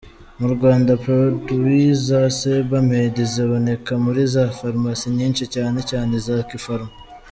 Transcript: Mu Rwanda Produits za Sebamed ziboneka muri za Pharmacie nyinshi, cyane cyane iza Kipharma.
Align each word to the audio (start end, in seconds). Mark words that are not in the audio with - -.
Mu 0.39 0.47
Rwanda 0.53 0.91
Produits 1.03 1.97
za 2.09 2.21
Sebamed 2.37 3.15
ziboneka 3.33 3.93
muri 4.03 4.21
za 4.33 4.43
Pharmacie 4.57 5.07
nyinshi, 5.17 5.43
cyane 5.55 5.79
cyane 5.89 6.11
iza 6.19 6.35
Kipharma. 6.49 6.91